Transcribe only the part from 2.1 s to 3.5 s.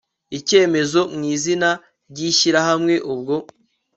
ishyirahamwe Ubwo